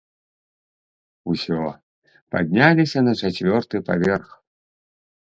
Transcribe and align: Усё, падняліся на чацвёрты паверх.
Усё, 1.33 1.67
падняліся 2.35 2.99
на 3.09 3.13
чацвёрты 3.27 3.81
паверх. 3.91 4.27